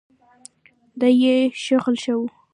دا 0.99 1.07
يې 1.21 1.35
شغل 1.65 1.95
شو. 2.03 2.17